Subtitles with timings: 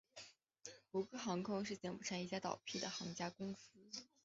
[0.93, 3.69] 吴哥航空是柬埔寨一家倒闭的航空公司。